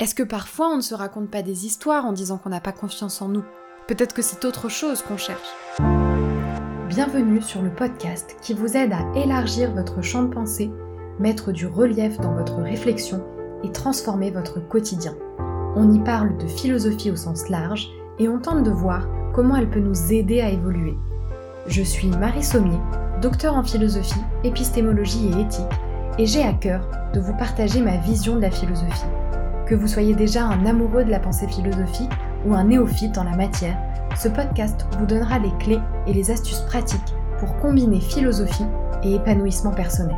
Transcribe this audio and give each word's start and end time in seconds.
Est-ce 0.00 0.14
que 0.14 0.22
parfois 0.22 0.68
on 0.68 0.76
ne 0.76 0.80
se 0.80 0.94
raconte 0.94 1.28
pas 1.28 1.42
des 1.42 1.66
histoires 1.66 2.06
en 2.06 2.12
disant 2.12 2.38
qu'on 2.38 2.48
n'a 2.48 2.62
pas 2.62 2.72
confiance 2.72 3.20
en 3.20 3.28
nous? 3.28 3.44
Peut-être 3.86 4.14
que 4.14 4.22
c'est 4.22 4.46
autre 4.46 4.70
chose 4.70 5.02
qu'on 5.02 5.18
cherche. 5.18 5.46
Bienvenue 6.88 7.42
sur 7.42 7.60
le 7.60 7.68
podcast 7.68 8.34
qui 8.40 8.54
vous 8.54 8.78
aide 8.78 8.94
à 8.94 9.04
élargir 9.14 9.74
votre 9.74 10.00
champ 10.00 10.22
de 10.22 10.32
pensée, 10.32 10.70
mettre 11.18 11.52
du 11.52 11.66
relief 11.66 12.16
dans 12.16 12.32
votre 12.32 12.62
réflexion 12.62 13.22
et 13.62 13.70
transformer 13.72 14.30
votre 14.30 14.66
quotidien. 14.66 15.14
On 15.76 15.92
y 15.92 15.98
parle 15.98 16.38
de 16.38 16.46
philosophie 16.46 17.10
au 17.10 17.16
sens 17.16 17.50
large 17.50 17.90
et 18.18 18.26
on 18.26 18.38
tente 18.38 18.62
de 18.62 18.70
voir 18.70 19.06
comment 19.34 19.56
elle 19.56 19.68
peut 19.68 19.80
nous 19.80 20.14
aider 20.14 20.40
à 20.40 20.48
évoluer. 20.48 20.96
Je 21.66 21.82
suis 21.82 22.08
Marie 22.08 22.42
Sommier, 22.42 22.80
docteur 23.20 23.54
en 23.54 23.64
philosophie, 23.64 24.24
épistémologie 24.44 25.26
et 25.26 25.42
éthique, 25.42 25.66
et 26.16 26.24
j'ai 26.24 26.42
à 26.42 26.54
cœur 26.54 26.88
de 27.12 27.20
vous 27.20 27.36
partager 27.36 27.82
ma 27.82 27.98
vision 27.98 28.36
de 28.36 28.40
la 28.40 28.50
philosophie. 28.50 29.04
Que 29.70 29.76
vous 29.76 29.86
soyez 29.86 30.16
déjà 30.16 30.46
un 30.46 30.66
amoureux 30.66 31.04
de 31.04 31.12
la 31.12 31.20
pensée 31.20 31.46
philosophique 31.46 32.10
ou 32.44 32.54
un 32.54 32.64
néophyte 32.64 33.16
en 33.18 33.22
la 33.22 33.36
matière, 33.36 33.78
ce 34.20 34.26
podcast 34.26 34.84
vous 34.98 35.06
donnera 35.06 35.38
les 35.38 35.56
clés 35.60 35.78
et 36.08 36.12
les 36.12 36.32
astuces 36.32 36.62
pratiques 36.66 36.98
pour 37.38 37.56
combiner 37.58 38.00
philosophie 38.00 38.64
et 39.04 39.14
épanouissement 39.14 39.70
personnel. 39.70 40.16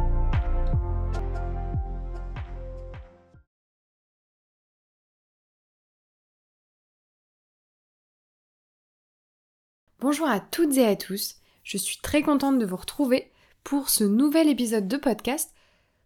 Bonjour 10.01 10.29
à 10.29 10.41
toutes 10.41 10.79
et 10.79 10.87
à 10.87 10.97
tous, 10.97 11.37
je 11.63 11.77
suis 11.77 11.99
très 11.99 12.23
contente 12.23 12.59
de 12.59 12.65
vous 12.65 12.77
retrouver 12.77 13.31
pour 13.65 13.91
ce 13.91 14.05
nouvel 14.05 14.49
épisode 14.49 14.89
de 14.89 14.97
podcast 14.97 15.53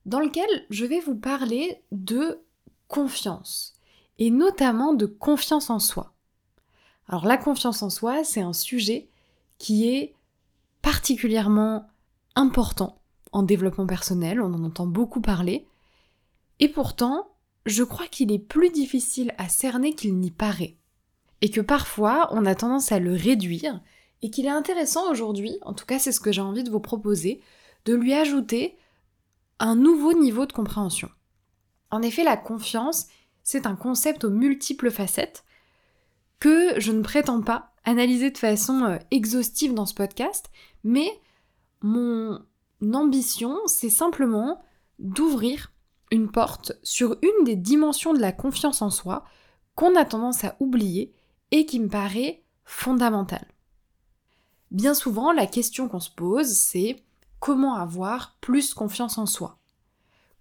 dans 0.05 0.19
lequel 0.19 0.49
je 0.71 0.85
vais 0.85 0.99
vous 0.99 1.15
parler 1.15 1.81
de 1.93 2.41
confiance, 2.89 3.75
et 4.19 4.31
notamment 4.31 4.95
de 4.95 5.07
confiance 5.07 5.71
en 5.71 5.79
soi. 5.79 6.15
Alors 7.09 7.27
la 7.27 7.37
confiance 7.37 7.83
en 7.83 7.91
soi, 7.91 8.25
c'est 8.25 8.41
un 8.41 8.53
sujet 8.53 9.09
qui 9.59 9.89
est 9.89 10.15
particulièrement 10.83 11.89
important 12.35 13.01
en 13.33 13.43
développement 13.43 13.87
personnel, 13.87 14.41
on 14.41 14.55
en 14.55 14.65
entend 14.65 14.87
beaucoup 14.87 15.21
parler, 15.21 15.67
et 16.59 16.69
pourtant, 16.69 17.29
je 17.67 17.83
crois 17.83 18.07
qu'il 18.07 18.33
est 18.33 18.39
plus 18.39 18.71
difficile 18.71 19.35
à 19.37 19.49
cerner 19.49 19.95
qu'il 19.95 20.17
n'y 20.17 20.31
paraît. 20.31 20.77
Et 21.43 21.51
que 21.51 21.61
parfois, 21.61 22.29
on 22.31 22.47
a 22.47 22.55
tendance 22.55 22.93
à 22.93 22.99
le 22.99 23.13
réduire, 23.13 23.81
et 24.23 24.31
qu'il 24.31 24.47
est 24.47 24.51
intéressant 24.51 25.11
aujourd'hui, 25.11 25.59
en 25.63 25.75
tout 25.75 25.85
cas 25.85 25.99
c'est 25.99 26.13
ce 26.13 26.21
que 26.21 26.33
j'ai 26.33 26.41
envie 26.41 26.65
de 26.65 26.71
vous 26.71 26.81
proposer, 26.81 27.41
de 27.85 27.95
lui 27.95 28.15
ajouter 28.15 28.77
un 29.59 29.77
nouveau 29.77 30.13
niveau 30.15 30.47
de 30.47 30.53
compréhension. 30.53 31.11
En 31.91 32.03
effet, 32.03 32.25
la 32.25 32.37
confiance, 32.37 33.07
c'est 33.43 33.67
un 33.67 33.77
concept 33.77 34.25
aux 34.25 34.31
multiples 34.31 34.91
facettes 34.91 35.45
que 36.41 36.79
je 36.79 36.93
ne 36.93 37.03
prétends 37.03 37.43
pas 37.43 37.73
analyser 37.85 38.31
de 38.31 38.39
façon 38.39 38.83
euh, 38.85 38.99
exhaustive 39.11 39.73
dans 39.73 39.87
ce 39.87 39.95
podcast, 39.95 40.51
mais 40.85 41.09
mon 41.81 42.43
ambition, 42.93 43.59
c'est 43.67 43.91
simplement 43.91 44.61
d'ouvrir 44.99 45.73
une 46.11 46.31
porte 46.31 46.73
sur 46.83 47.17
une 47.23 47.45
des 47.45 47.57
dimensions 47.57 48.13
de 48.13 48.21
la 48.21 48.33
confiance 48.33 48.83
en 48.83 48.91
soi 48.91 49.25
qu'on 49.75 49.95
a 49.97 50.05
tendance 50.05 50.45
à 50.45 50.57
oublier 50.61 51.13
et 51.51 51.67
qui 51.67 51.81
me 51.81 51.89
paraît 51.89 52.43
fondamentale. 52.65 53.47
Bien 54.71 54.95
souvent, 54.95 55.33
la 55.33 55.47
question 55.47 55.89
qu'on 55.89 56.01
se 56.01 56.11
pose, 56.11 56.49
c'est 56.49 56.97
comment 57.39 57.77
avoir 57.77 58.37
plus 58.41 58.75
confiance 58.75 59.19
en 59.19 59.27
soi? 59.27 59.59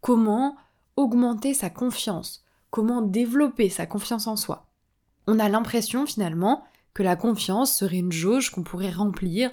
Comment 0.02 0.56
augmenter 0.98 1.54
sa 1.54 1.70
confiance, 1.70 2.44
comment 2.70 3.02
développer 3.02 3.70
sa 3.70 3.86
confiance 3.86 4.28
en 4.28 4.36
soi. 4.36 4.68
On 5.28 5.40
a 5.40 5.50
l'impression 5.50 6.06
finalement 6.06 6.64
que 6.94 7.04
la 7.04 7.16
confiance 7.16 7.76
serait 7.76 7.98
une 7.98 8.12
jauge 8.12 8.52
qu'on 8.52 8.64
pourrait 8.64 8.92
remplir, 8.92 9.52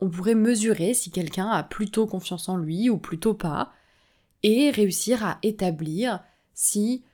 on 0.00 0.08
pourrait 0.08 0.34
mesurer 0.34 0.94
si 0.94 1.10
quelqu'un 1.10 1.48
a 1.48 1.62
plutôt 1.62 2.06
confiance 2.06 2.48
en 2.48 2.56
lui 2.56 2.88
ou 2.88 2.98
plutôt 2.98 3.34
pas, 3.34 3.72
et 4.42 4.70
réussir 4.70 5.24
à 5.24 5.38
établir 5.42 6.20
si 6.54 7.04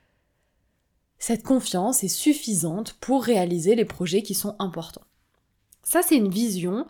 cette 1.17 1.43
confiance 1.43 2.03
est 2.03 2.07
suffisante 2.07 2.93
pour 2.99 3.23
réaliser 3.23 3.75
les 3.75 3.85
projets 3.85 4.21
qui 4.21 4.35
sont 4.35 4.55
importants. 4.59 5.05
Ça, 5.83 6.01
c'est 6.01 6.17
une 6.17 6.29
vision 6.29 6.85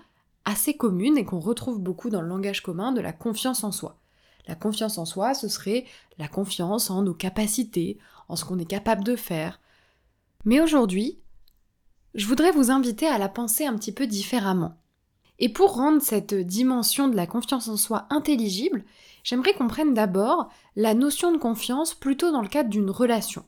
assez 0.45 0.75
commune 0.75 1.17
et 1.17 1.25
qu'on 1.25 1.39
retrouve 1.39 1.79
beaucoup 1.79 2.09
dans 2.09 2.21
le 2.21 2.27
langage 2.27 2.61
commun 2.61 2.91
de 2.91 3.01
la 3.01 3.13
confiance 3.13 3.63
en 3.63 3.71
soi. 3.71 3.97
La 4.47 4.55
confiance 4.55 4.97
en 4.97 5.05
soi, 5.05 5.33
ce 5.33 5.47
serait 5.47 5.85
la 6.17 6.27
confiance 6.27 6.89
en 6.89 7.01
nos 7.01 7.13
capacités, 7.13 7.97
en 8.29 8.35
ce 8.35 8.45
qu'on 8.45 8.59
est 8.59 8.65
capable 8.65 9.03
de 9.03 9.15
faire. 9.15 9.59
Mais 10.45 10.59
aujourd'hui, 10.59 11.19
je 12.13 12.27
voudrais 12.27 12.51
vous 12.51 12.71
inviter 12.71 13.07
à 13.07 13.17
la 13.17 13.29
penser 13.29 13.65
un 13.65 13.75
petit 13.75 13.91
peu 13.91 14.07
différemment. 14.07 14.77
Et 15.39 15.49
pour 15.49 15.75
rendre 15.75 16.01
cette 16.01 16.33
dimension 16.33 17.07
de 17.07 17.15
la 17.15 17.27
confiance 17.27 17.67
en 17.67 17.75
soi 17.75 18.05
intelligible, 18.09 18.85
j'aimerais 19.23 19.53
qu'on 19.53 19.67
prenne 19.67 19.93
d'abord 19.93 20.49
la 20.75 20.93
notion 20.93 21.31
de 21.31 21.37
confiance 21.37 21.93
plutôt 21.93 22.31
dans 22.31 22.41
le 22.41 22.47
cadre 22.47 22.69
d'une 22.69 22.89
relation. 22.89 23.43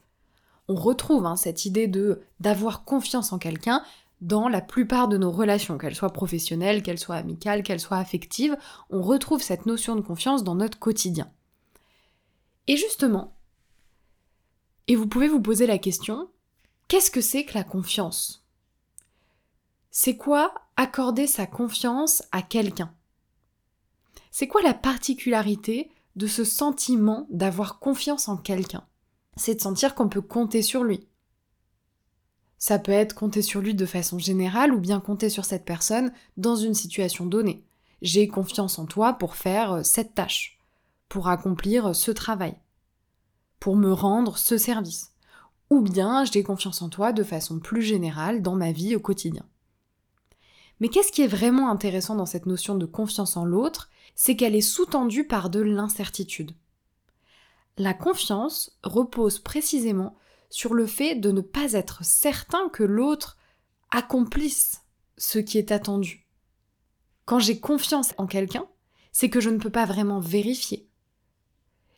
On 0.67 0.75
retrouve 0.75 1.25
hein, 1.25 1.37
cette 1.37 1.65
idée 1.65 1.87
de 1.87 2.21
d'avoir 2.41 2.83
confiance 2.83 3.31
en 3.31 3.37
quelqu'un 3.37 3.83
dans 4.21 4.47
la 4.47 4.61
plupart 4.61 5.07
de 5.07 5.17
nos 5.17 5.31
relations, 5.31 5.77
qu'elles 5.77 5.95
soient 5.95 6.13
professionnelles, 6.13 6.81
qu'elles 6.81 6.99
soient 6.99 7.15
amicales, 7.15 7.63
qu'elles 7.63 7.79
soient 7.79 7.97
affectives, 7.97 8.57
on 8.89 9.01
retrouve 9.01 9.41
cette 9.41 9.65
notion 9.65 9.95
de 9.95 10.01
confiance 10.01 10.43
dans 10.43 10.55
notre 10.55 10.79
quotidien. 10.79 11.31
Et 12.67 12.77
justement, 12.77 13.37
et 14.87 14.95
vous 14.95 15.07
pouvez 15.07 15.27
vous 15.27 15.41
poser 15.41 15.67
la 15.67 15.77
question, 15.77 16.29
qu'est-ce 16.87 17.11
que 17.11 17.21
c'est 17.21 17.45
que 17.45 17.53
la 17.53 17.63
confiance? 17.63 18.45
C'est 19.91 20.17
quoi 20.17 20.53
accorder 20.75 21.27
sa 21.27 21.45
confiance 21.45 22.23
à 22.31 22.41
quelqu'un? 22.41 22.93
C'est 24.31 24.47
quoi 24.47 24.61
la 24.61 24.73
particularité 24.73 25.91
de 26.15 26.27
ce 26.27 26.43
sentiment 26.43 27.27
d'avoir 27.29 27.79
confiance 27.79 28.27
en 28.27 28.37
quelqu'un? 28.37 28.85
C'est 29.35 29.55
de 29.55 29.61
sentir 29.61 29.95
qu'on 29.95 30.09
peut 30.09 30.21
compter 30.21 30.61
sur 30.61 30.83
lui, 30.83 31.07
ça 32.57 32.79
peut 32.79 32.91
être 32.91 33.13
compter 33.13 33.41
sur 33.41 33.61
lui 33.61 33.75
de 33.75 33.85
façon 33.85 34.17
générale 34.17 34.73
ou 34.73 34.79
bien 34.79 34.99
compter 34.99 35.29
sur 35.29 35.45
cette 35.45 35.65
personne 35.65 36.11
dans 36.37 36.55
une 36.55 36.73
situation 36.73 37.25
donnée. 37.25 37.63
J'ai 38.01 38.27
confiance 38.27 38.79
en 38.79 38.85
toi 38.85 39.13
pour 39.13 39.35
faire 39.35 39.73
euh, 39.73 39.83
cette 39.83 40.15
tâche, 40.15 40.59
pour 41.09 41.27
accomplir 41.29 41.87
euh, 41.87 41.93
ce 41.93 42.11
travail, 42.11 42.55
pour 43.59 43.75
me 43.75 43.91
rendre 43.91 44.37
ce 44.37 44.57
service. 44.57 45.13
Ou 45.69 45.81
bien 45.81 46.23
j'ai 46.25 46.43
confiance 46.43 46.81
en 46.81 46.89
toi 46.89 47.11
de 47.11 47.23
façon 47.23 47.59
plus 47.59 47.81
générale 47.81 48.41
dans 48.41 48.55
ma 48.55 48.71
vie 48.71 48.95
au 48.95 48.99
quotidien. 48.99 49.43
Mais 50.79 50.89
qu'est-ce 50.89 51.11
qui 51.11 51.23
est 51.23 51.27
vraiment 51.27 51.69
intéressant 51.69 52.15
dans 52.15 52.27
cette 52.27 52.45
notion 52.45 52.75
de 52.75 52.85
confiance 52.85 53.35
en 53.35 53.45
l'autre 53.45 53.89
C'est 54.15 54.35
qu'elle 54.35 54.55
est 54.55 54.61
sous-tendue 54.61 55.25
par 55.25 55.49
de 55.49 55.59
l'incertitude. 55.59 56.53
La 57.77 57.93
confiance 57.93 58.77
repose 58.83 59.39
précisément 59.39 60.15
sur 60.49 60.73
le 60.73 60.85
fait 60.85 61.15
de 61.15 61.31
ne 61.31 61.41
pas 61.41 61.73
être 61.73 62.03
certain 62.03 62.69
que 62.69 62.83
l'autre 62.83 63.37
accomplisse 63.91 64.83
ce 65.17 65.39
qui 65.39 65.57
est 65.57 65.71
attendu. 65.71 66.27
Quand 67.25 67.39
j'ai 67.39 67.59
confiance 67.59 68.13
en 68.17 68.27
quelqu'un, 68.27 68.67
c'est 69.11 69.29
que 69.29 69.41
je 69.41 69.49
ne 69.49 69.57
peux 69.57 69.69
pas 69.69 69.85
vraiment 69.85 70.19
vérifier. 70.19 70.87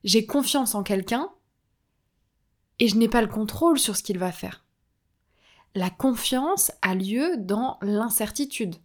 J'ai 0.03 0.25
confiance 0.25 0.75
en 0.75 0.83
quelqu'un 0.83 1.29
et 2.79 2.87
je 2.87 2.95
n'ai 2.95 3.09
pas 3.09 3.21
le 3.21 3.27
contrôle 3.27 3.77
sur 3.77 3.95
ce 3.95 4.03
qu'il 4.03 4.17
va 4.17 4.31
faire. 4.31 4.65
La 5.75 5.89
confiance 5.89 6.71
a 6.81 6.95
lieu 6.95 7.37
dans 7.37 7.77
l'incertitude. 7.81 8.75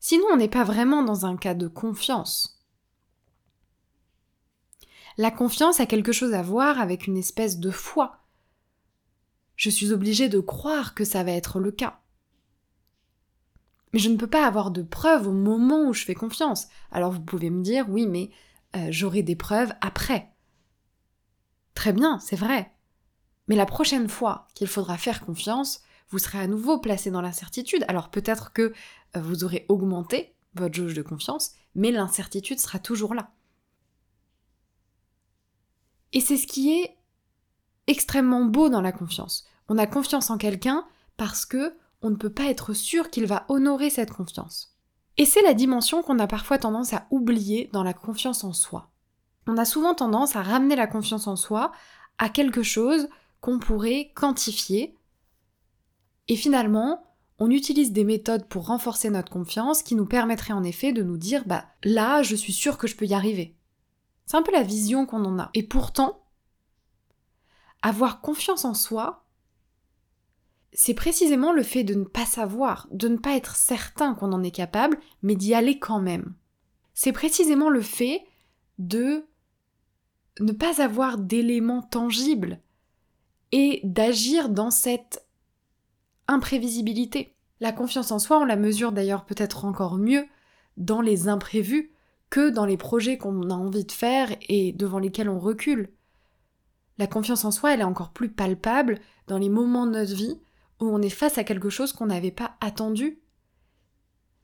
Sinon, 0.00 0.26
on 0.32 0.36
n'est 0.36 0.48
pas 0.48 0.64
vraiment 0.64 1.02
dans 1.02 1.24
un 1.24 1.36
cas 1.36 1.54
de 1.54 1.68
confiance. 1.68 2.60
La 5.16 5.30
confiance 5.30 5.80
a 5.80 5.86
quelque 5.86 6.12
chose 6.12 6.34
à 6.34 6.42
voir 6.42 6.78
avec 6.78 7.06
une 7.06 7.16
espèce 7.16 7.58
de 7.58 7.70
foi, 7.70 8.25
je 9.56 9.70
suis 9.70 9.92
obligée 9.92 10.28
de 10.28 10.40
croire 10.40 10.94
que 10.94 11.04
ça 11.04 11.24
va 11.24 11.32
être 11.32 11.58
le 11.58 11.72
cas. 11.72 12.00
Mais 13.92 13.98
je 13.98 14.10
ne 14.10 14.16
peux 14.16 14.26
pas 14.26 14.46
avoir 14.46 14.70
de 14.70 14.82
preuves 14.82 15.26
au 15.26 15.32
moment 15.32 15.88
où 15.88 15.94
je 15.94 16.04
fais 16.04 16.14
confiance. 16.14 16.68
Alors 16.92 17.12
vous 17.12 17.20
pouvez 17.20 17.50
me 17.50 17.62
dire, 17.62 17.86
oui, 17.88 18.06
mais 18.06 18.30
euh, 18.76 18.88
j'aurai 18.90 19.22
des 19.22 19.36
preuves 19.36 19.72
après. 19.80 20.32
Très 21.74 21.92
bien, 21.92 22.18
c'est 22.18 22.36
vrai. 22.36 22.72
Mais 23.48 23.56
la 23.56 23.66
prochaine 23.66 24.08
fois 24.08 24.48
qu'il 24.54 24.66
faudra 24.66 24.98
faire 24.98 25.24
confiance, 25.24 25.80
vous 26.10 26.18
serez 26.18 26.38
à 26.38 26.46
nouveau 26.46 26.78
placé 26.78 27.10
dans 27.10 27.22
l'incertitude. 27.22 27.84
Alors 27.88 28.10
peut-être 28.10 28.52
que 28.52 28.72
euh, 29.16 29.20
vous 29.20 29.44
aurez 29.44 29.64
augmenté 29.68 30.34
votre 30.54 30.74
jauge 30.74 30.94
de 30.94 31.02
confiance, 31.02 31.52
mais 31.74 31.90
l'incertitude 31.90 32.58
sera 32.58 32.78
toujours 32.78 33.14
là. 33.14 33.32
Et 36.12 36.20
c'est 36.20 36.36
ce 36.36 36.46
qui 36.46 36.72
est 36.72 36.95
extrêmement 37.86 38.44
beau 38.44 38.68
dans 38.68 38.80
la 38.80 38.92
confiance. 38.92 39.44
On 39.68 39.78
a 39.78 39.86
confiance 39.86 40.30
en 40.30 40.38
quelqu'un 40.38 40.84
parce 41.16 41.46
que 41.46 41.74
on 42.02 42.10
ne 42.10 42.16
peut 42.16 42.30
pas 42.30 42.44
être 42.44 42.72
sûr 42.72 43.10
qu'il 43.10 43.26
va 43.26 43.46
honorer 43.48 43.90
cette 43.90 44.12
confiance. 44.12 44.76
Et 45.16 45.24
c'est 45.24 45.42
la 45.42 45.54
dimension 45.54 46.02
qu'on 46.02 46.18
a 46.18 46.26
parfois 46.26 46.58
tendance 46.58 46.92
à 46.92 47.06
oublier 47.10 47.70
dans 47.72 47.82
la 47.82 47.94
confiance 47.94 48.44
en 48.44 48.52
soi. 48.52 48.90
On 49.46 49.56
a 49.56 49.64
souvent 49.64 49.94
tendance 49.94 50.36
à 50.36 50.42
ramener 50.42 50.76
la 50.76 50.86
confiance 50.86 51.26
en 51.26 51.36
soi 51.36 51.72
à 52.18 52.28
quelque 52.28 52.62
chose 52.62 53.08
qu'on 53.40 53.58
pourrait 53.58 54.12
quantifier. 54.14 54.96
Et 56.28 56.36
finalement, 56.36 57.02
on 57.38 57.50
utilise 57.50 57.92
des 57.92 58.04
méthodes 58.04 58.46
pour 58.46 58.66
renforcer 58.66 59.10
notre 59.10 59.32
confiance 59.32 59.82
qui 59.82 59.94
nous 59.94 60.06
permettraient 60.06 60.52
en 60.52 60.64
effet 60.64 60.92
de 60.92 61.02
nous 61.02 61.18
dire 61.18 61.44
bah 61.46 61.66
là, 61.84 62.22
je 62.22 62.34
suis 62.34 62.52
sûre 62.52 62.78
que 62.78 62.86
je 62.86 62.96
peux 62.96 63.06
y 63.06 63.14
arriver. 63.14 63.56
C'est 64.26 64.36
un 64.36 64.42
peu 64.42 64.52
la 64.52 64.62
vision 64.62 65.06
qu'on 65.06 65.24
en 65.24 65.38
a. 65.38 65.50
Et 65.54 65.62
pourtant, 65.62 66.25
avoir 67.86 68.20
confiance 68.20 68.64
en 68.64 68.74
soi, 68.74 69.24
c'est 70.72 70.94
précisément 70.94 71.52
le 71.52 71.62
fait 71.62 71.84
de 71.84 71.94
ne 71.94 72.04
pas 72.04 72.26
savoir, 72.26 72.88
de 72.90 73.06
ne 73.06 73.16
pas 73.16 73.36
être 73.36 73.54
certain 73.54 74.14
qu'on 74.14 74.32
en 74.32 74.42
est 74.42 74.50
capable, 74.50 74.98
mais 75.22 75.36
d'y 75.36 75.54
aller 75.54 75.78
quand 75.78 76.00
même. 76.00 76.34
C'est 76.94 77.12
précisément 77.12 77.70
le 77.70 77.80
fait 77.80 78.26
de 78.78 79.24
ne 80.40 80.50
pas 80.50 80.82
avoir 80.82 81.16
d'éléments 81.16 81.82
tangibles 81.82 82.60
et 83.52 83.80
d'agir 83.84 84.48
dans 84.48 84.72
cette 84.72 85.24
imprévisibilité. 86.26 87.36
La 87.60 87.70
confiance 87.70 88.10
en 88.10 88.18
soi, 88.18 88.40
on 88.40 88.44
la 88.44 88.56
mesure 88.56 88.90
d'ailleurs 88.90 89.26
peut-être 89.26 89.64
encore 89.64 89.96
mieux 89.96 90.26
dans 90.76 91.00
les 91.02 91.28
imprévus 91.28 91.92
que 92.30 92.50
dans 92.50 92.66
les 92.66 92.76
projets 92.76 93.16
qu'on 93.16 93.48
a 93.48 93.54
envie 93.54 93.84
de 93.84 93.92
faire 93.92 94.36
et 94.48 94.72
devant 94.72 94.98
lesquels 94.98 95.28
on 95.28 95.38
recule. 95.38 95.90
La 96.98 97.06
confiance 97.06 97.44
en 97.44 97.50
soi, 97.50 97.74
elle 97.74 97.80
est 97.80 97.84
encore 97.84 98.12
plus 98.12 98.30
palpable 98.30 98.98
dans 99.26 99.38
les 99.38 99.48
moments 99.48 99.86
de 99.86 99.92
notre 99.92 100.14
vie 100.14 100.40
où 100.80 100.86
on 100.86 101.02
est 101.02 101.10
face 101.10 101.38
à 101.38 101.44
quelque 101.44 101.70
chose 101.70 101.92
qu'on 101.92 102.06
n'avait 102.06 102.30
pas 102.30 102.56
attendu 102.60 103.20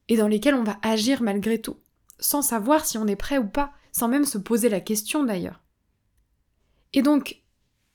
et 0.09 0.17
dans 0.17 0.29
lesquels 0.29 0.55
on 0.55 0.65
va 0.65 0.79
agir 0.83 1.23
malgré 1.23 1.61
tout, 1.61 1.77
sans 2.19 2.43
savoir 2.43 2.85
si 2.85 2.99
on 2.99 3.07
est 3.07 3.17
prêt 3.17 3.39
ou 3.39 3.47
pas, 3.47 3.73
sans 3.93 4.09
même 4.09 4.25
se 4.25 4.39
poser 4.39 4.69
la 4.69 4.81
question 4.81 5.25
d'ailleurs. 5.25 5.63
Et 6.93 7.03
donc, 7.03 7.43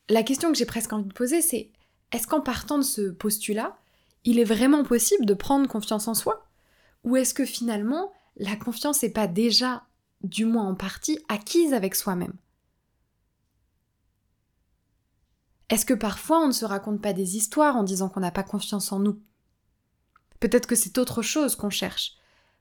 la 0.10 0.24
question 0.24 0.52
que 0.52 0.58
j'ai 0.58 0.66
presque 0.66 0.94
envie 0.94 1.08
de 1.08 1.14
poser, 1.14 1.42
c'est 1.42 1.72
est-ce 2.12 2.28
qu'en 2.28 2.42
partant 2.42 2.78
de 2.78 2.84
ce 2.84 3.10
postulat, 3.10 3.78
il 4.24 4.40
est 4.40 4.46
vraiment 4.46 4.84
possible 4.84 5.26
de 5.26 5.34
prendre 5.34 5.68
confiance 5.68 6.08
en 6.08 6.14
soi? 6.14 6.48
Ou 7.04 7.18
est-ce 7.18 7.34
que 7.34 7.46
finalement, 7.46 8.12
la 8.38 8.56
confiance 8.56 9.04
n'est 9.04 9.10
pas 9.10 9.28
déjà, 9.28 9.84
du 10.22 10.46
moins 10.46 10.68
en 10.68 10.76
partie, 10.76 11.20
acquise 11.30 11.74
avec 11.74 11.96
soi-même? 11.96 12.34
Est-ce 15.70 15.86
que 15.86 15.94
parfois 15.94 16.40
on 16.40 16.48
ne 16.48 16.54
se 16.54 16.66
raconte 16.66 17.02
pas 17.02 17.14
des 17.14 17.36
histoires 17.36 17.76
en 17.76 17.84
disant 17.84 18.10
qu'on 18.10 18.22
n'a 18.22 18.32
pas 18.32 18.44
confiance 18.44 18.92
en 18.92 19.00
nous? 19.00 19.22
Peut-être 20.40 20.68
que 20.68 20.76
c'est 20.76 20.98
autre 20.98 21.22
chose 21.22 21.56
qu'on 21.56 21.70
cherche. 21.70 22.14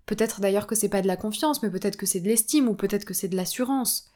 Peut-être 0.06 0.40
d'ailleurs 0.40 0.66
que 0.66 0.74
c'est 0.74 0.88
pas 0.88 1.02
de 1.02 1.06
la 1.06 1.16
confiance, 1.16 1.62
mais 1.62 1.70
peut-être 1.70 1.96
que 1.96 2.06
c'est 2.06 2.20
de 2.20 2.28
l'estime, 2.28 2.68
ou 2.68 2.74
peut-être 2.74 3.04
que 3.04 3.14
c'est 3.14 3.28
de 3.28 3.36
l'assurance. 3.36 4.10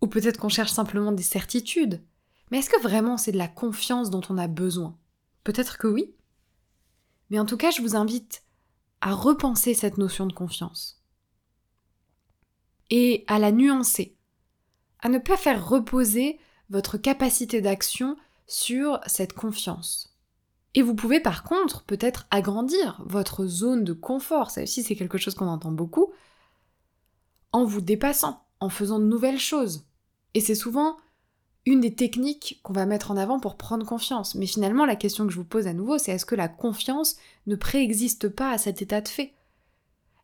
Ou 0.00 0.06
peut-être 0.06 0.38
qu'on 0.38 0.48
cherche 0.48 0.72
simplement 0.72 1.12
des 1.12 1.22
certitudes. 1.22 2.02
Mais 2.50 2.58
est-ce 2.58 2.70
que 2.70 2.80
vraiment 2.80 3.16
c'est 3.16 3.32
de 3.32 3.38
la 3.38 3.48
confiance 3.48 4.10
dont 4.10 4.22
on 4.28 4.38
a 4.38 4.48
besoin? 4.48 4.96
Peut-être 5.44 5.78
que 5.78 5.86
oui. 5.86 6.14
Mais 7.30 7.38
en 7.38 7.46
tout 7.46 7.56
cas, 7.56 7.70
je 7.70 7.82
vous 7.82 7.96
invite 7.96 8.44
à 9.00 9.14
repenser 9.14 9.74
cette 9.74 9.98
notion 9.98 10.26
de 10.26 10.32
confiance. 10.32 11.02
Et 12.90 13.24
à 13.26 13.38
la 13.38 13.52
nuancer. 13.52 14.16
À 15.00 15.08
ne 15.08 15.18
pas 15.18 15.36
faire 15.36 15.68
reposer 15.68 16.38
votre 16.72 16.96
capacité 16.96 17.60
d'action 17.60 18.16
sur 18.46 18.98
cette 19.06 19.34
confiance. 19.34 20.16
Et 20.74 20.80
vous 20.80 20.94
pouvez 20.94 21.20
par 21.20 21.44
contre 21.44 21.84
peut-être 21.84 22.26
agrandir 22.30 23.02
votre 23.04 23.46
zone 23.46 23.84
de 23.84 23.92
confort, 23.92 24.50
ça 24.50 24.62
aussi 24.62 24.82
c'est 24.82 24.96
quelque 24.96 25.18
chose 25.18 25.34
qu'on 25.34 25.46
entend 25.46 25.70
beaucoup, 25.70 26.12
en 27.52 27.64
vous 27.64 27.82
dépassant, 27.82 28.42
en 28.58 28.70
faisant 28.70 28.98
de 28.98 29.04
nouvelles 29.04 29.38
choses. 29.38 29.84
Et 30.32 30.40
c'est 30.40 30.54
souvent 30.54 30.96
une 31.66 31.80
des 31.80 31.94
techniques 31.94 32.58
qu'on 32.62 32.72
va 32.72 32.86
mettre 32.86 33.10
en 33.10 33.18
avant 33.18 33.38
pour 33.38 33.56
prendre 33.56 33.86
confiance. 33.86 34.34
Mais 34.34 34.46
finalement, 34.46 34.86
la 34.86 34.96
question 34.96 35.26
que 35.26 35.32
je 35.32 35.36
vous 35.36 35.44
pose 35.44 35.66
à 35.66 35.74
nouveau, 35.74 35.98
c'est 35.98 36.12
est-ce 36.12 36.24
que 36.24 36.34
la 36.34 36.48
confiance 36.48 37.16
ne 37.46 37.54
préexiste 37.54 38.28
pas 38.28 38.50
à 38.50 38.58
cet 38.58 38.80
état 38.80 39.02
de 39.02 39.08
fait? 39.08 39.34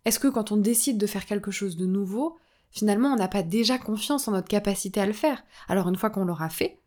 Est-ce 0.06 0.18
que 0.18 0.28
quand 0.28 0.50
on 0.50 0.56
décide 0.56 0.96
de 0.96 1.06
faire 1.06 1.26
quelque 1.26 1.50
chose 1.50 1.76
de 1.76 1.86
nouveau, 1.86 2.38
finalement, 2.70 3.12
on 3.12 3.16
n'a 3.16 3.28
pas 3.28 3.42
déjà 3.42 3.78
confiance 3.78 4.28
en 4.28 4.32
notre 4.32 4.48
capacité 4.48 5.00
à 5.00 5.06
le 5.06 5.12
faire 5.12 5.44
Alors 5.68 5.88
une 5.88 5.96
fois 5.96 6.10
qu'on 6.10 6.24
l'aura 6.24 6.48
fait, 6.48 6.80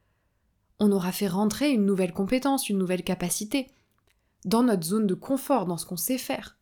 on 0.80 0.92
aura 0.92 1.12
fait 1.12 1.28
rentrer 1.28 1.72
une 1.72 1.86
nouvelle 1.86 2.14
compétence, 2.14 2.70
une 2.70 2.78
nouvelle 2.78 3.04
capacité, 3.04 3.68
dans 4.46 4.64
notre 4.64 4.84
zone 4.84 5.08
de 5.08 5.14
confort, 5.14 5.66
dans 5.66 5.78
ce 5.78 5.86
qu'on 5.86 5.98
sait 5.98 6.18
faire. 6.18 6.58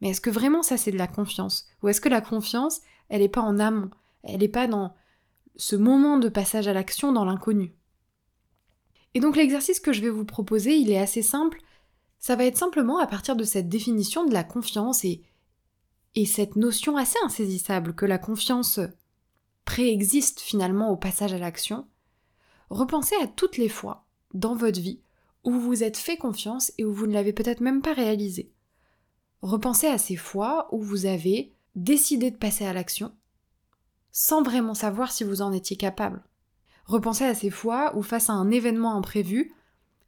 Mais 0.00 0.10
est-ce 0.10 0.20
que 0.20 0.30
vraiment 0.30 0.62
ça 0.62 0.76
c'est 0.76 0.90
de 0.90 0.98
la 0.98 1.06
confiance? 1.06 1.66
Ou 1.82 1.88
est-ce 1.88 2.00
que 2.00 2.08
la 2.08 2.20
confiance, 2.20 2.80
elle 3.08 3.22
n'est 3.22 3.28
pas 3.28 3.40
en 3.40 3.58
amont? 3.58 3.90
Elle 4.22 4.40
n'est 4.40 4.48
pas 4.48 4.66
dans 4.66 4.94
ce 5.56 5.76
moment 5.76 6.18
de 6.18 6.28
passage 6.28 6.68
à 6.68 6.74
l'action 6.74 7.12
dans 7.12 7.24
l'inconnu? 7.24 7.74
Et 9.14 9.20
donc 9.20 9.36
l'exercice 9.36 9.80
que 9.80 9.92
je 9.92 10.02
vais 10.02 10.10
vous 10.10 10.24
proposer, 10.24 10.76
il 10.76 10.90
est 10.90 10.98
assez 10.98 11.22
simple. 11.22 11.60
Ça 12.18 12.36
va 12.36 12.44
être 12.44 12.58
simplement 12.58 12.98
à 12.98 13.06
partir 13.06 13.36
de 13.36 13.44
cette 13.44 13.68
définition 13.68 14.26
de 14.26 14.32
la 14.32 14.44
confiance 14.44 15.04
et, 15.04 15.22
et 16.14 16.26
cette 16.26 16.56
notion 16.56 16.96
assez 16.96 17.18
insaisissable 17.24 17.94
que 17.94 18.06
la 18.06 18.18
confiance 18.18 18.80
préexiste 19.64 20.40
finalement 20.40 20.90
au 20.90 20.96
passage 20.96 21.32
à 21.32 21.38
l'action, 21.38 21.86
repensez 22.70 23.16
à 23.22 23.26
toutes 23.26 23.56
les 23.56 23.68
fois 23.68 24.06
dans 24.32 24.54
votre 24.54 24.80
vie 24.80 25.00
où 25.42 25.50
vous 25.50 25.60
vous 25.60 25.82
êtes 25.84 25.96
fait 25.96 26.16
confiance 26.16 26.72
et 26.78 26.84
où 26.84 26.92
vous 26.92 27.06
ne 27.06 27.12
l'avez 27.12 27.32
peut-être 27.32 27.60
même 27.60 27.82
pas 27.82 27.92
réalisé. 27.92 28.52
Repensez 29.42 29.86
à 29.86 29.98
ces 29.98 30.16
fois 30.16 30.68
où 30.72 30.80
vous 30.80 31.06
avez 31.06 31.52
décidé 31.74 32.30
de 32.30 32.36
passer 32.36 32.64
à 32.64 32.72
l'action 32.72 33.14
sans 34.10 34.42
vraiment 34.42 34.74
savoir 34.74 35.10
si 35.10 35.24
vous 35.24 35.42
en 35.42 35.52
étiez 35.52 35.76
capable. 35.76 36.22
Repensez 36.86 37.24
à 37.24 37.34
ces 37.34 37.50
fois 37.50 37.96
où 37.96 38.02
face 38.02 38.30
à 38.30 38.34
un 38.34 38.50
événement 38.50 38.94
imprévu, 38.96 39.52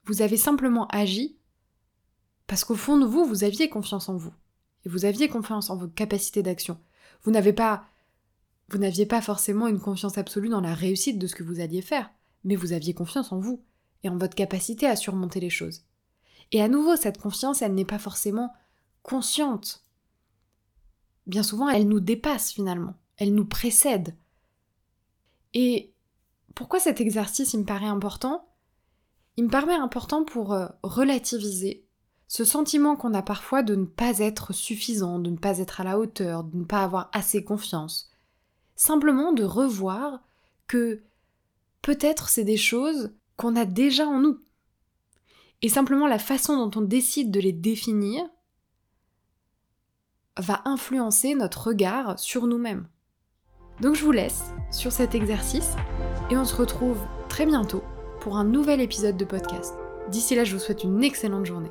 vous 0.04 0.22
avez 0.22 0.36
simplement 0.36 0.86
agi 0.88 1.36
parce 2.46 2.64
qu'au 2.64 2.76
fond 2.76 2.96
de 2.96 3.04
vous, 3.06 3.24
vous 3.24 3.42
aviez 3.42 3.68
confiance 3.68 4.08
en 4.08 4.16
vous. 4.16 4.32
Et 4.86 4.88
vous 4.88 5.04
aviez 5.04 5.28
confiance 5.28 5.68
en 5.68 5.76
vos 5.76 5.88
capacités 5.88 6.42
d'action. 6.42 6.80
Vous 7.22 7.30
n'avez 7.30 7.52
pas 7.52 7.84
vous 8.68 8.78
n'aviez 8.78 9.04
pas 9.06 9.20
forcément 9.20 9.68
une 9.68 9.78
confiance 9.78 10.16
absolue 10.16 10.48
dans 10.48 10.62
la 10.62 10.74
réussite 10.74 11.18
de 11.20 11.26
ce 11.28 11.36
que 11.36 11.44
vous 11.44 11.60
alliez 11.60 11.82
faire, 11.82 12.10
mais 12.42 12.56
vous 12.56 12.72
aviez 12.72 12.94
confiance 12.94 13.30
en 13.30 13.38
vous 13.38 13.62
et 14.02 14.08
en 14.08 14.16
votre 14.16 14.34
capacité 14.34 14.86
à 14.86 14.96
surmonter 14.96 15.38
les 15.38 15.50
choses. 15.50 15.84
Et 16.50 16.60
à 16.60 16.66
nouveau, 16.66 16.96
cette 16.96 17.18
confiance, 17.18 17.62
elle 17.62 17.74
n'est 17.74 17.84
pas 17.84 18.00
forcément 18.00 18.52
consciente. 19.04 19.84
Bien 21.26 21.44
souvent, 21.44 21.68
elle 21.68 21.86
nous 21.86 22.00
dépasse 22.00 22.50
finalement 22.50 22.94
elle 23.16 23.34
nous 23.34 23.46
précède. 23.46 24.16
Et 25.54 25.94
pourquoi 26.54 26.80
cet 26.80 27.00
exercice 27.00 27.54
me 27.54 27.64
paraît 27.64 27.86
important? 27.86 28.48
Il 29.36 29.44
me 29.44 29.50
paraît 29.50 29.74
important 29.74 30.24
pour 30.24 30.52
euh, 30.52 30.68
relativiser 30.82 31.85
ce 32.28 32.44
sentiment 32.44 32.96
qu'on 32.96 33.14
a 33.14 33.22
parfois 33.22 33.62
de 33.62 33.74
ne 33.74 33.84
pas 33.84 34.18
être 34.18 34.52
suffisant, 34.52 35.18
de 35.18 35.30
ne 35.30 35.36
pas 35.36 35.58
être 35.58 35.80
à 35.80 35.84
la 35.84 35.98
hauteur, 35.98 36.44
de 36.44 36.56
ne 36.56 36.64
pas 36.64 36.82
avoir 36.82 37.08
assez 37.12 37.44
confiance. 37.44 38.10
Simplement 38.74 39.32
de 39.32 39.44
revoir 39.44 40.20
que 40.66 41.02
peut-être 41.82 42.28
c'est 42.28 42.44
des 42.44 42.56
choses 42.56 43.12
qu'on 43.36 43.54
a 43.54 43.64
déjà 43.64 44.06
en 44.06 44.20
nous. 44.20 44.40
Et 45.62 45.68
simplement 45.68 46.06
la 46.06 46.18
façon 46.18 46.56
dont 46.56 46.80
on 46.80 46.84
décide 46.84 47.30
de 47.30 47.40
les 47.40 47.52
définir 47.52 48.24
va 50.36 50.62
influencer 50.64 51.34
notre 51.34 51.68
regard 51.68 52.18
sur 52.18 52.46
nous-mêmes. 52.46 52.88
Donc 53.80 53.94
je 53.94 54.04
vous 54.04 54.12
laisse 54.12 54.52
sur 54.70 54.92
cet 54.92 55.14
exercice 55.14 55.74
et 56.30 56.36
on 56.36 56.44
se 56.44 56.56
retrouve 56.56 56.98
très 57.28 57.46
bientôt 57.46 57.84
pour 58.20 58.36
un 58.36 58.44
nouvel 58.44 58.80
épisode 58.80 59.16
de 59.16 59.24
podcast. 59.24 59.74
D'ici 60.10 60.34
là, 60.34 60.44
je 60.44 60.54
vous 60.54 60.62
souhaite 60.62 60.84
une 60.84 61.02
excellente 61.04 61.46
journée. 61.46 61.70